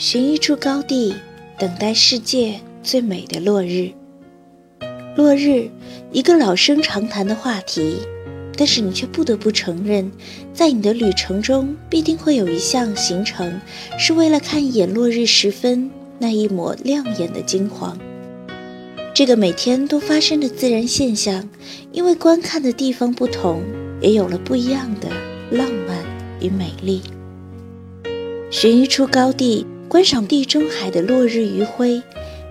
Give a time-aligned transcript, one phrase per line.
[0.00, 1.14] 寻一处高地，
[1.58, 3.90] 等待世界最美的落日。
[5.14, 5.68] 落日，
[6.10, 7.96] 一个老生常谈的话题，
[8.56, 10.10] 但是你却不得不承认，
[10.54, 13.60] 在你的旅程中，必定会有一项行程，
[13.98, 17.98] 是为了看一眼落日时分那一抹亮眼的金黄。
[19.12, 21.46] 这个每天都发生的自然现象，
[21.92, 23.62] 因为观看的地方不同，
[24.00, 25.10] 也有了不一样的
[25.50, 26.02] 浪漫
[26.40, 27.02] 与美丽。
[28.50, 32.00] 寻一处高地，观赏地中海的落日余晖。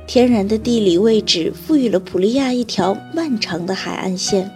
[0.06, 4.52] 天然的地理位置赋予了普利亚一条漫长的海岸线，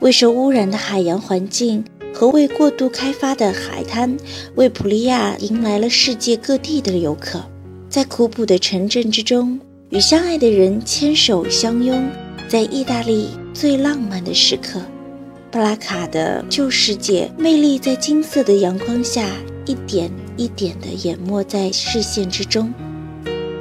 [0.00, 4.16] 未受污染的海洋环境和未过度开发的海滩，
[4.54, 7.44] 为普利亚迎来了世界各地的游客。
[7.88, 9.58] 在古朴的城镇之中，
[9.90, 12.08] 与相爱的人牵手相拥，
[12.46, 14.80] 在意大利最浪漫的时刻，
[15.50, 19.28] 布拉卡的旧世界魅力在金色的阳光下
[19.66, 22.72] 一点一点地淹没在视线之中。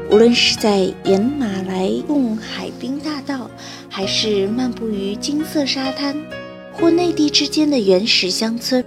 [0.10, 3.50] 无论是在沿马来贡海滨大道，
[3.90, 6.16] 还是漫步于金色沙滩，
[6.72, 8.84] 或内地之间的原始乡村，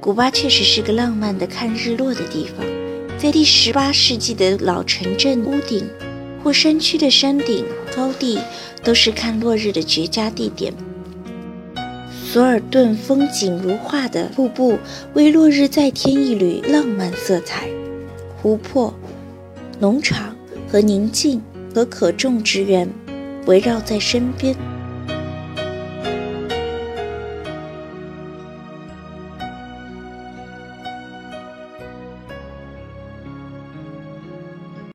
[0.00, 2.64] 古巴确实是个浪漫的看日落的地方。
[3.18, 5.86] 在第十八世纪的老城镇屋顶，
[6.42, 8.38] 或山区的山顶高地，
[8.82, 10.72] 都是看落日的绝佳地点。
[12.36, 14.78] 索尔顿风景如画的瀑布，
[15.14, 17.66] 为落日再添一缕浪漫色彩。
[18.42, 18.92] 湖泊，
[19.80, 20.36] 农场。
[20.68, 21.40] 和宁静
[21.74, 22.86] 和可种植园
[23.46, 24.54] 围绕在身边。